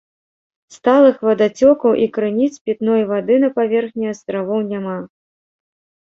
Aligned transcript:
Сталых 0.75 1.17
вадацёкаў 1.27 1.91
і 2.05 2.07
крыніц 2.15 2.47
пітной 2.69 3.01
вады 3.11 3.35
на 3.43 3.49
паверхні 3.59 4.05
астравоў 4.13 4.59
няма. 4.71 4.97